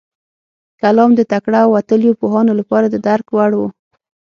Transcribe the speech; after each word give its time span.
کلام 0.81 1.11
د 1.15 1.21
تکړه 1.31 1.59
او 1.65 1.69
وتلیو 1.75 2.17
پوهانو 2.21 2.51
لپاره 2.59 2.85
د 2.89 2.95
درک 3.07 3.27
وړ 3.35 3.51
و. 3.55 3.61